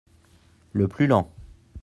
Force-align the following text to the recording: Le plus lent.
Le 0.73 0.87
plus 0.87 1.05
lent. 1.05 1.31